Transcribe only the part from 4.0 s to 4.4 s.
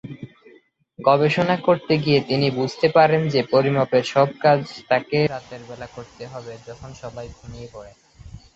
সব